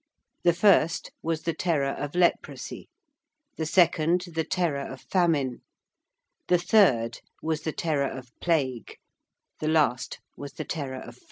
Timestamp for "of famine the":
4.91-6.57